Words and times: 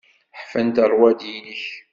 Ḥfant 0.39 0.81
rrwaḍi-inek. 0.89 1.63